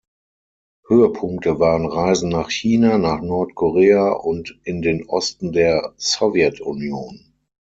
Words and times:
Höhepunkte 0.87 1.59
waren 1.59 1.85
Reisen 1.85 2.29
nach 2.31 2.49
China, 2.49 2.97
nach 2.97 3.21
Nordkorea 3.21 4.13
und 4.13 4.59
in 4.63 4.81
den 4.81 5.05
Osten 5.05 5.51
der 5.51 5.93
Sowjetunion. 5.97 7.35